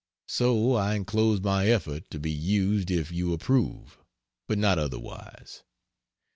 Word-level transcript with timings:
So 0.27 0.73
I 0.73 0.95
enclose 0.95 1.41
my 1.41 1.67
effort 1.67 2.09
to 2.09 2.17
be 2.19 2.31
used 2.31 2.89
if 2.89 3.11
you 3.11 3.33
approve, 3.33 3.99
but 4.47 4.57
not 4.57 4.79
otherwise. 4.79 5.61